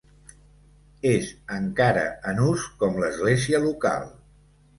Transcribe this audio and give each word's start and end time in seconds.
És 1.09 1.27
encara 1.57 2.07
en 2.33 2.41
ús 2.47 2.65
com 2.81 2.99
l'església 3.05 3.61
local. 3.69 4.11